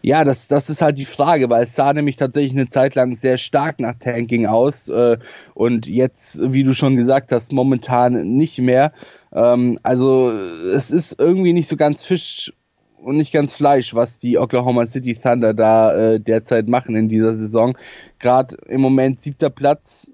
Ja, 0.03 0.23
das, 0.23 0.47
das 0.47 0.69
ist 0.69 0.81
halt 0.81 0.97
die 0.97 1.05
Frage, 1.05 1.49
weil 1.49 1.63
es 1.63 1.75
sah 1.75 1.93
nämlich 1.93 2.15
tatsächlich 2.15 2.53
eine 2.53 2.69
Zeit 2.69 2.95
lang 2.95 3.15
sehr 3.15 3.37
stark 3.37 3.79
nach 3.79 3.93
Tanking 3.99 4.47
aus 4.47 4.89
äh, 4.89 5.17
und 5.53 5.85
jetzt, 5.85 6.41
wie 6.43 6.63
du 6.63 6.73
schon 6.73 6.95
gesagt 6.95 7.31
hast, 7.31 7.51
momentan 7.51 8.35
nicht 8.35 8.57
mehr. 8.57 8.93
Ähm, 9.31 9.77
also 9.83 10.31
es 10.31 10.89
ist 10.89 11.19
irgendwie 11.19 11.53
nicht 11.53 11.67
so 11.67 11.75
ganz 11.75 12.03
Fisch 12.03 12.51
und 13.01 13.17
nicht 13.17 13.33
ganz 13.33 13.53
Fleisch, 13.53 13.93
was 13.95 14.19
die 14.19 14.37
Oklahoma 14.37 14.85
City 14.85 15.15
Thunder 15.15 15.53
da 15.53 15.93
äh, 16.13 16.19
derzeit 16.19 16.67
machen 16.67 16.95
in 16.95 17.09
dieser 17.09 17.33
Saison. 17.33 17.77
Gerade 18.19 18.57
im 18.67 18.81
Moment 18.81 19.21
siebter 19.21 19.49
Platz, 19.49 20.11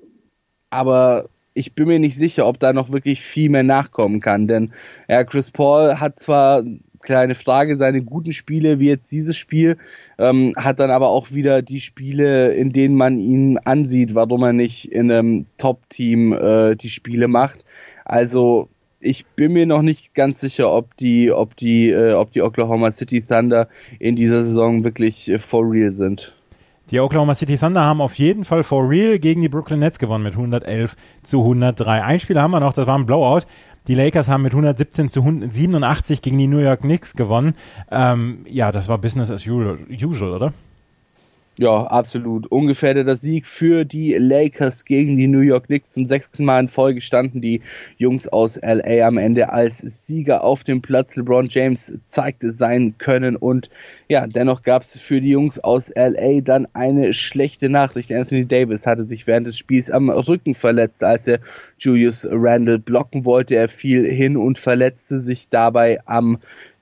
aber 0.70 1.30
ich 1.54 1.74
bin 1.74 1.88
mir 1.88 2.00
nicht 2.00 2.18
sicher, 2.18 2.46
ob 2.46 2.60
da 2.60 2.72
noch 2.72 2.92
wirklich 2.92 3.22
viel 3.22 3.50
mehr 3.50 3.64
nachkommen 3.64 4.20
kann, 4.20 4.48
denn 4.48 4.74
ja, 5.08 5.24
Chris 5.24 5.52
Paul 5.52 6.00
hat 6.00 6.20
zwar 6.20 6.64
kleine 7.02 7.36
Frage, 7.36 7.78
seine 7.78 8.04
guten 8.04 8.34
Spiele, 8.34 8.80
wie 8.80 8.88
jetzt 8.88 9.12
dieses 9.12 9.38
Spiel, 9.38 9.78
ähm, 10.18 10.54
hat 10.58 10.80
dann 10.80 10.92
aber 10.92 11.10
auch 11.10 11.32
wieder 11.32 11.62
die 11.62 11.80
Spiele, 11.80 12.54
in 12.54 12.74
denen 12.74 12.96
man 12.96 13.18
ihn 13.18 13.58
ansieht, 13.60 14.14
warum 14.14 14.44
er 14.44 14.54
nicht 14.54 14.92
in 14.92 15.12
einem 15.12 15.46
Top-Team 15.58 16.34
äh, 16.34 16.76
die 16.76 16.90
Spiele 16.90 17.28
macht. 17.28 17.66
Also 18.04 18.70
ich 19.00 19.26
bin 19.28 19.54
mir 19.54 19.66
noch 19.66 19.82
nicht 19.82 20.14
ganz 20.14 20.42
sicher, 20.42 20.72
ob 20.72 20.98
die, 20.98 21.32
ob 21.32 21.56
die, 21.58 21.90
äh, 21.90 22.14
ob 22.14 22.32
die 22.34 22.42
Oklahoma 22.42 22.92
City 22.92 23.22
Thunder 23.22 23.68
in 24.00 24.16
dieser 24.16 24.42
Saison 24.42 24.84
wirklich 24.84 25.30
äh, 25.30 25.38
for 25.38 25.70
real 25.70 25.92
sind. 25.92 26.34
Die 26.90 27.02
Oklahoma 27.02 27.36
City 27.36 27.58
Thunder 27.58 27.84
haben 27.84 28.00
auf 28.00 28.14
jeden 28.16 28.46
Fall 28.46 28.64
for 28.64 28.90
real 28.90 29.20
gegen 29.20 29.42
die 29.42 29.50
Brooklyn 29.50 29.80
Nets 29.80 30.00
gewonnen 30.00 30.24
mit 30.24 30.34
111 30.34 30.96
zu 31.22 31.42
103. 31.42 32.02
Ein 32.02 32.20
Spiel 32.20 32.40
haben 32.40 32.52
wir 32.52 32.62
noch, 32.62 32.72
das 32.72 32.88
war 32.88 32.98
ein 32.98 33.06
Blowout. 33.06 33.42
Die 33.88 33.96
Lakers 33.96 34.30
haben 34.30 34.44
mit 34.44 34.54
117 34.54 35.10
zu 35.10 35.22
87 35.22 36.22
gegen 36.22 36.38
die 36.38 36.48
New 36.48 36.60
York 36.60 36.82
Knicks 36.82 37.14
gewonnen. 37.14 37.56
Ähm, 37.92 38.46
ja, 38.50 38.72
das 38.72 38.88
war 38.88 38.98
Business 39.00 39.30
as 39.30 39.46
usual, 39.46 40.32
oder? 40.34 40.54
Ja, 41.60 41.86
absolut. 41.86 42.46
Ungefährdeter 42.52 43.18
Sieg 43.18 43.48
für 43.48 43.84
die 43.84 44.14
Lakers 44.14 44.86
gegen 44.86 45.18
die 45.18 45.26
New 45.26 45.40
York 45.40 45.66
Knicks. 45.66 45.92
Zum 45.92 46.06
sechsten 46.06 46.46
Mal 46.46 46.60
in 46.60 46.68
Folge 46.68 47.02
standen 47.02 47.42
die 47.42 47.62
Jungs 47.98 48.28
aus 48.28 48.60
LA 48.62 49.08
am 49.08 49.18
Ende 49.18 49.52
als 49.52 49.80
Sieger 49.80 50.44
auf 50.44 50.64
dem 50.64 50.84
Platz. 50.84 51.16
LeBron 51.16 51.50
James 51.50 51.94
zeigte 52.06 52.52
sein 52.52 52.96
Können 53.00 53.36
und 53.36 53.72
ja, 54.08 54.28
dennoch 54.28 54.62
gab 54.62 54.84
es 54.84 55.00
für 55.00 55.20
die 55.20 55.32
Jungs 55.32 55.58
aus 55.58 55.92
LA 55.96 56.42
dann 56.42 56.68
eine 56.74 57.12
schlechte 57.16 57.70
Nachricht. 57.70 58.12
Anthony 58.12 58.46
Davis 58.46 58.86
hatte 58.86 59.06
sich 59.06 59.26
während 59.26 59.48
des 59.48 59.58
Spiels 59.58 59.90
am 59.90 60.12
Rücken 60.12 60.54
verletzt, 60.54 61.04
als 61.04 61.26
er 61.26 61.40
Julius 61.80 62.28
Randle 62.30 62.78
blocken 62.78 63.26
wollte. 63.26 63.56
Er 63.56 63.68
fiel 63.68 64.08
hin 64.08 64.38
und 64.38 64.60
verletzte 64.60 65.20
sich 65.20 65.50
dabei 65.50 66.02
am 66.06 66.38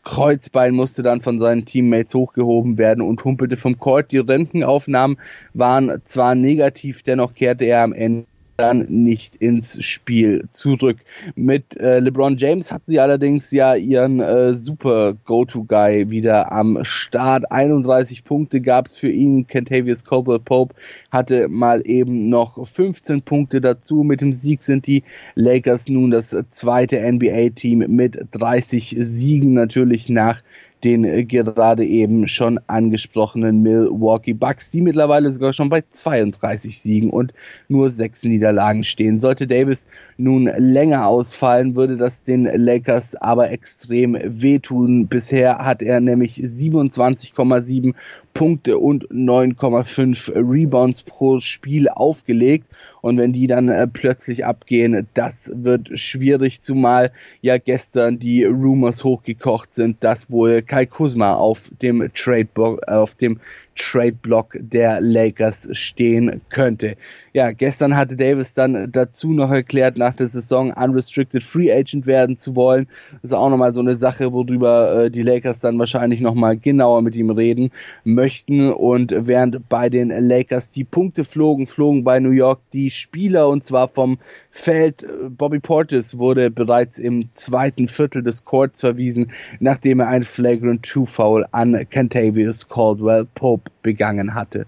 Kreuzbein 0.05 0.73
musste 0.73 1.03
dann 1.03 1.19
von 1.19 1.39
seinen 1.39 1.65
Teammates 1.65 2.13
hochgehoben 2.13 2.77
werden 2.77 3.01
und 3.01 3.25
humpelte 3.25 3.57
vom 3.57 3.77
Court. 3.77 4.11
Die 4.11 4.19
Röntgenaufnahmen 4.19 5.17
waren 5.53 6.01
zwar 6.05 6.35
negativ, 6.35 7.03
dennoch 7.03 7.33
kehrte 7.33 7.65
er 7.65 7.81
am 7.81 7.91
Ende 7.91 8.27
dann 8.57 8.85
nicht 8.87 9.35
ins 9.35 9.83
Spiel 9.83 10.47
zurück. 10.51 10.97
Mit 11.35 11.77
äh, 11.79 11.99
LeBron 11.99 12.37
James 12.37 12.71
hat 12.71 12.83
sie 12.85 12.99
allerdings 12.99 13.51
ja 13.51 13.75
ihren 13.75 14.19
äh, 14.19 14.53
super 14.53 15.15
Go-To-Guy 15.25 16.09
wieder 16.09 16.51
am 16.51 16.79
Start. 16.83 17.51
31 17.51 18.23
Punkte 18.23 18.61
gab 18.61 18.87
es 18.87 18.97
für 18.97 19.09
ihn. 19.09 19.47
Kentavious 19.47 20.03
Caldwell 20.03 20.39
Pope 20.39 20.75
hatte 21.11 21.47
mal 21.49 21.81
eben 21.85 22.29
noch 22.29 22.65
15 22.67 23.21
Punkte 23.23 23.61
dazu. 23.61 24.03
Mit 24.03 24.21
dem 24.21 24.33
Sieg 24.33 24.63
sind 24.63 24.87
die 24.87 25.03
Lakers 25.35 25.89
nun 25.89 26.11
das 26.11 26.35
zweite 26.51 26.99
NBA-Team 26.99 27.85
mit 27.89 28.17
30 28.31 28.95
Siegen 28.99 29.53
natürlich 29.53 30.09
nach 30.09 30.41
den 30.85 31.03
äh, 31.03 31.25
gerade 31.25 31.83
eben 31.83 32.27
schon 32.27 32.59
angesprochenen 32.67 33.61
Milwaukee 33.63 34.33
Bucks, 34.33 34.69
die 34.69 34.81
mittlerweile 34.81 35.31
sogar 35.31 35.51
schon 35.51 35.69
bei 35.69 35.83
32 35.89 36.79
Siegen 36.79 37.09
und 37.09 37.33
nur 37.67 37.89
sechs 37.89 38.23
Niederlagen 38.23 38.83
stehen. 38.83 39.17
Sollte 39.17 39.47
Davis 39.47 39.87
nun 40.17 40.45
länger 40.45 41.07
ausfallen, 41.07 41.75
würde 41.75 41.97
das 41.97 42.23
den 42.23 42.45
Lakers 42.45 43.15
aber 43.15 43.49
extrem 43.51 44.17
wehtun. 44.23 45.07
Bisher 45.07 45.57
hat 45.57 45.81
er 45.81 45.99
nämlich 45.99 46.35
27,7 46.35 47.95
Punkte 48.35 48.77
und 48.77 49.07
9,5 49.09 50.35
Rebounds 50.35 51.03
pro 51.03 51.39
Spiel 51.39 51.87
aufgelegt. 51.87 52.67
Und 53.01 53.17
wenn 53.17 53.31
die 53.31 53.47
dann 53.47 53.69
äh, 53.69 53.87
plötzlich 53.87 54.45
abgehen, 54.45 55.07
das 55.13 55.51
wird 55.55 55.97
schwierig, 55.97 56.61
zumal 56.61 57.11
ja 57.41 57.57
gestern 57.57 58.19
die 58.19 58.43
Rumors 58.43 59.05
hochgekocht 59.05 59.73
sind, 59.73 60.03
dass 60.03 60.29
wohl 60.29 60.61
Kai 60.61 60.85
Kuzma 60.85 61.33
auf 61.33 61.71
dem 61.81 62.11
Trade 62.13 62.49
auf 62.87 63.15
dem 63.15 63.39
Trade-Block 63.75 64.57
der 64.59 65.01
Lakers 65.01 65.69
stehen 65.73 66.41
könnte. 66.49 66.95
Ja, 67.33 67.51
gestern 67.51 67.97
hatte 67.97 68.15
Davis 68.15 68.53
dann 68.53 68.91
dazu 68.91 69.33
noch 69.33 69.51
erklärt, 69.51 69.97
nach 69.97 70.13
der 70.13 70.27
Saison 70.27 70.71
unrestricted 70.71 71.43
Free 71.43 71.71
Agent 71.71 72.05
werden 72.05 72.37
zu 72.37 72.55
wollen. 72.55 72.87
Das 73.21 73.31
ist 73.31 73.33
auch 73.33 73.49
nochmal 73.49 73.73
so 73.73 73.81
eine 73.81 73.97
Sache, 73.97 74.31
worüber 74.31 75.05
äh, 75.05 75.11
die 75.11 75.21
Lakers 75.21 75.59
dann 75.59 75.77
wahrscheinlich 75.77 76.21
nochmal 76.21 76.57
genauer 76.57 77.01
mit 77.01 77.15
ihm 77.15 77.29
reden 77.29 77.71
möchten. 78.05 78.71
Und 78.71 79.13
während 79.17 79.67
bei 79.67 79.89
den 79.89 80.09
Lakers 80.09 80.71
die 80.71 80.85
Punkte 80.85 81.25
flogen, 81.25 81.67
flogen 81.67 82.05
bei 82.05 82.21
New 82.21 82.31
York 82.31 82.61
die 82.71 82.89
Spieler 82.89 83.49
und 83.49 83.65
zwar 83.65 83.89
vom 83.89 84.17
Feld. 84.49 85.05
Bobby 85.29 85.59
Portis 85.59 86.17
wurde 86.17 86.49
bereits 86.49 86.97
im 86.97 87.33
zweiten 87.33 87.89
Viertel 87.89 88.23
des 88.23 88.45
Courts 88.45 88.79
verwiesen, 88.79 89.31
nachdem 89.59 89.99
er 89.99 90.07
ein 90.07 90.23
Flagrant 90.23 90.83
Two 90.83 91.05
Foul 91.05 91.45
an 91.51 91.85
Cantavius 91.89 92.69
Caldwell 92.69 93.27
Pope 93.35 93.64
begangen 93.81 94.33
hatte. 94.33 94.65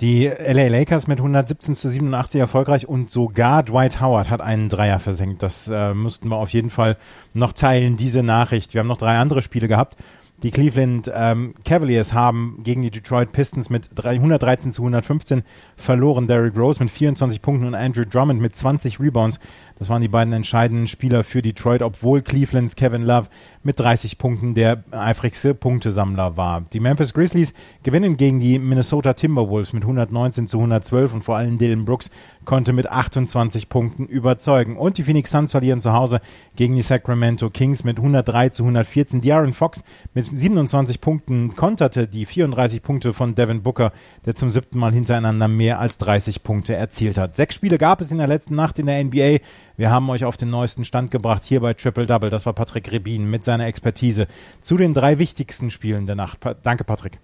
Die 0.00 0.26
LA 0.26 0.66
Lakers 0.66 1.06
mit 1.06 1.18
117 1.18 1.76
zu 1.76 1.88
87 1.88 2.40
erfolgreich 2.40 2.88
und 2.88 3.08
sogar 3.08 3.62
Dwight 3.62 4.00
Howard 4.00 4.30
hat 4.30 4.40
einen 4.40 4.68
Dreier 4.68 4.98
versenkt. 4.98 5.44
Das 5.44 5.68
äh, 5.68 5.94
müssten 5.94 6.28
wir 6.28 6.38
auf 6.38 6.48
jeden 6.48 6.70
Fall 6.70 6.96
noch 7.34 7.52
teilen, 7.52 7.96
diese 7.96 8.24
Nachricht. 8.24 8.74
Wir 8.74 8.80
haben 8.80 8.88
noch 8.88 8.98
drei 8.98 9.18
andere 9.18 9.42
Spiele 9.42 9.68
gehabt. 9.68 9.96
Die 10.42 10.50
Cleveland 10.50 11.08
ähm, 11.14 11.54
Cavaliers 11.64 12.12
haben 12.12 12.58
gegen 12.64 12.82
die 12.82 12.90
Detroit 12.90 13.30
Pistons 13.30 13.70
mit 13.70 13.90
113 14.04 14.72
zu 14.72 14.82
115 14.82 15.44
verloren. 15.76 16.26
Derrick 16.26 16.56
Rose 16.56 16.82
mit 16.82 16.90
24 16.90 17.40
Punkten 17.40 17.68
und 17.68 17.76
Andrew 17.76 18.04
Drummond 18.04 18.40
mit 18.40 18.56
20 18.56 18.98
Rebounds. 18.98 19.38
Das 19.78 19.88
waren 19.88 20.02
die 20.02 20.08
beiden 20.08 20.32
entscheidenden 20.32 20.88
Spieler 20.88 21.22
für 21.22 21.42
Detroit, 21.42 21.80
obwohl 21.80 22.22
Clevelands 22.22 22.74
Kevin 22.74 23.02
Love 23.02 23.28
mit 23.62 23.78
30 23.78 24.18
Punkten 24.18 24.54
der 24.54 24.82
eifrigste 24.90 25.54
Punktesammler 25.54 26.36
war. 26.36 26.62
Die 26.72 26.80
Memphis 26.80 27.14
Grizzlies 27.14 27.54
gewinnen 27.84 28.16
gegen 28.16 28.40
die 28.40 28.58
Minnesota 28.58 29.12
Timberwolves 29.12 29.72
mit 29.72 29.84
119 29.84 30.48
zu 30.48 30.58
112 30.58 31.14
und 31.14 31.24
vor 31.24 31.36
allem 31.36 31.58
Dylan 31.58 31.84
Brooks 31.84 32.10
konnte 32.44 32.72
mit 32.72 32.88
28 32.88 33.68
Punkten 33.68 34.06
überzeugen. 34.06 34.76
Und 34.76 34.98
die 34.98 35.04
Phoenix 35.04 35.30
Suns 35.30 35.52
verlieren 35.52 35.80
zu 35.80 35.92
Hause 35.92 36.20
gegen 36.56 36.74
die 36.74 36.82
Sacramento 36.82 37.48
Kings 37.48 37.84
mit 37.84 37.98
103 37.98 38.48
zu 38.48 38.64
114. 38.64 39.20
De'Aaron 39.20 39.52
Fox 39.52 39.84
mit 40.14 40.31
27 40.34 41.00
Punkten 41.00 41.54
konterte 41.54 42.06
die 42.06 42.26
34 42.26 42.82
Punkte 42.82 43.14
von 43.14 43.34
Devin 43.34 43.62
Booker, 43.62 43.92
der 44.24 44.34
zum 44.34 44.50
siebten 44.50 44.78
Mal 44.78 44.92
hintereinander 44.92 45.48
mehr 45.48 45.78
als 45.78 45.98
30 45.98 46.42
Punkte 46.42 46.74
erzielt 46.74 47.18
hat. 47.18 47.36
Sechs 47.36 47.54
Spiele 47.54 47.78
gab 47.78 48.00
es 48.00 48.10
in 48.10 48.18
der 48.18 48.26
letzten 48.26 48.54
Nacht 48.54 48.78
in 48.78 48.86
der 48.86 49.02
NBA. 49.02 49.38
Wir 49.76 49.90
haben 49.90 50.08
euch 50.10 50.24
auf 50.24 50.36
den 50.36 50.50
neuesten 50.50 50.84
Stand 50.84 51.10
gebracht 51.10 51.44
hier 51.44 51.60
bei 51.60 51.74
Triple 51.74 52.06
Double. 52.06 52.30
Das 52.30 52.46
war 52.46 52.52
Patrick 52.52 52.90
Rebin 52.90 53.30
mit 53.30 53.44
seiner 53.44 53.66
Expertise 53.66 54.26
zu 54.60 54.76
den 54.76 54.94
drei 54.94 55.18
wichtigsten 55.18 55.70
Spielen 55.70 56.06
der 56.06 56.16
Nacht. 56.16 56.38
danke, 56.62 56.84
Patrick. 56.84 57.18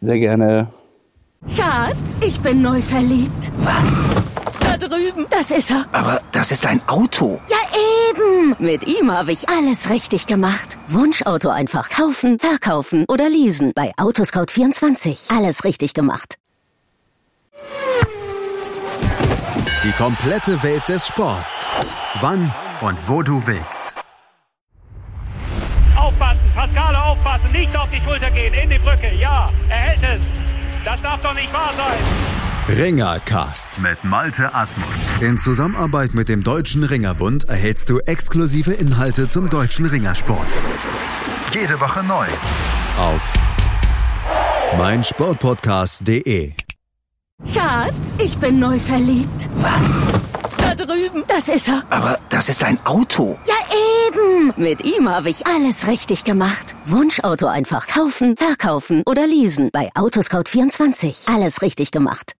Sehr 0.00 0.18
gerne. 0.18 0.68
Schatz, 1.48 2.20
ich 2.20 2.38
bin 2.40 2.62
neu 2.62 2.80
verliebt. 2.80 3.50
Was? 3.58 4.04
Da 4.60 4.76
drüben. 4.76 5.26
Das 5.30 5.50
ist 5.50 5.70
er. 5.70 5.86
Aber 5.92 6.20
das 6.32 6.52
ist 6.52 6.66
ein 6.66 6.80
Auto. 6.86 7.40
Ja, 7.48 7.56
eben. 8.10 8.56
Mit 8.58 8.86
ihm 8.86 9.10
habe 9.10 9.32
ich 9.32 9.48
alles 9.48 9.90
richtig 9.90 10.26
gemacht. 10.26 10.76
Wunschauto 10.92 11.50
einfach 11.50 11.88
kaufen, 11.88 12.40
verkaufen 12.40 13.04
oder 13.08 13.28
leasen. 13.28 13.72
Bei 13.74 13.92
Autoscout24. 13.96 15.36
Alles 15.36 15.62
richtig 15.62 15.94
gemacht. 15.94 16.36
Die 19.84 19.92
komplette 19.92 20.62
Welt 20.62 20.82
des 20.88 21.06
Sports. 21.06 21.64
Wann 22.20 22.52
und 22.80 23.08
wo 23.08 23.22
du 23.22 23.46
willst. 23.46 23.94
Aufpassen! 25.96 26.40
Pascale 26.54 27.02
aufpassen, 27.02 27.52
nicht 27.52 27.76
auf 27.76 27.88
die 27.90 28.00
Schulter 28.00 28.30
gehen, 28.30 28.52
in 28.52 28.70
die 28.70 28.78
Brücke. 28.78 29.14
Ja, 29.14 29.48
er 29.68 29.76
hält 29.76 30.02
es. 30.02 30.20
Das 30.84 31.00
darf 31.00 31.20
doch 31.22 31.34
nicht 31.34 31.52
wahr 31.52 31.72
sein. 31.76 32.29
Ringercast 32.76 33.80
mit 33.80 34.04
Malte 34.04 34.54
Asmus. 34.54 34.86
In 35.20 35.40
Zusammenarbeit 35.40 36.14
mit 36.14 36.28
dem 36.28 36.44
Deutschen 36.44 36.84
Ringerbund 36.84 37.48
erhältst 37.48 37.90
du 37.90 37.98
exklusive 37.98 38.72
Inhalte 38.72 39.28
zum 39.28 39.50
deutschen 39.50 39.86
Ringersport. 39.86 40.46
Jede 41.52 41.80
Woche 41.80 42.04
neu. 42.04 42.26
Auf 42.96 43.32
meinsportpodcast.de. 44.78 46.52
Schatz, 47.52 48.18
ich 48.18 48.38
bin 48.38 48.60
neu 48.60 48.78
verliebt. 48.78 49.48
Was? 49.56 50.00
Da 50.56 50.74
drüben. 50.76 51.24
Das 51.26 51.48
ist 51.48 51.68
er. 51.68 51.82
Aber 51.90 52.20
das 52.28 52.48
ist 52.48 52.62
ein 52.62 52.78
Auto. 52.86 53.36
Ja, 53.48 53.54
eben. 54.06 54.52
Mit 54.56 54.84
ihm 54.84 55.08
habe 55.08 55.30
ich 55.30 55.46
alles 55.46 55.88
richtig 55.88 56.22
gemacht. 56.24 56.76
Wunschauto 56.86 57.46
einfach 57.46 57.86
kaufen, 57.88 58.36
verkaufen 58.36 59.02
oder 59.06 59.26
leasen. 59.26 59.70
Bei 59.72 59.90
Autoscout24. 59.94 61.32
Alles 61.34 61.62
richtig 61.62 61.90
gemacht. 61.90 62.28